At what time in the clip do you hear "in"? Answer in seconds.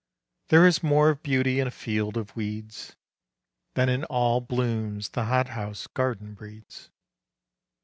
1.59-1.67, 3.87-4.03